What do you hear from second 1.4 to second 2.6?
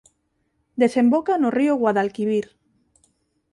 río Guadalquivir.